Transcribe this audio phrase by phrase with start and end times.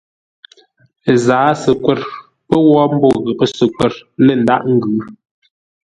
[1.09, 1.99] Ə́ zǎa səkwə̂r
[2.47, 3.93] pə̂ wó mbó ghəpə́ səkwə̂r
[4.25, 4.91] lə̂ ndághʼ ngʉ̌.